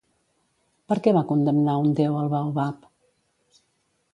Per 0.91 0.95
què 1.07 1.13
va 1.17 1.23
condemnar 1.31 1.75
un 1.83 1.91
déu 2.01 2.17
al 2.23 2.33
baobab? 2.33 2.89